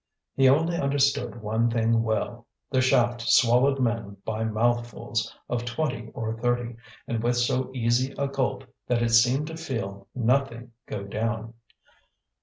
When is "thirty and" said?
6.33-7.21